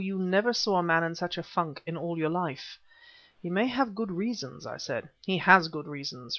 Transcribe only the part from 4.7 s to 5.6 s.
said. "He